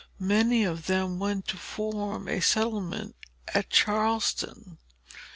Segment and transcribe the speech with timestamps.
[0.19, 3.15] Many of them went to form a settlement
[3.53, 4.79] at Charlestown.